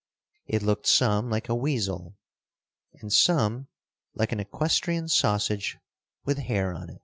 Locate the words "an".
4.31-4.39